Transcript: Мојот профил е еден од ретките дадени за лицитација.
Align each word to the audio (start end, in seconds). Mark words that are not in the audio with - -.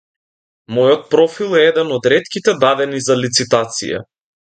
Мојот 0.77 1.03
профил 1.11 1.53
е 1.59 1.61
еден 1.71 1.93
од 1.97 2.09
ретките 2.13 2.55
дадени 2.65 3.03
за 3.09 3.19
лицитација. 3.21 4.01